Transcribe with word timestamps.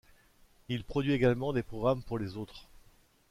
Il 0.67 0.83
produit 0.83 1.11
également 1.13 1.53
des 1.53 1.61
programmes 1.61 2.01
pour 2.01 2.17
les 2.17 2.35
autres. 2.35 2.67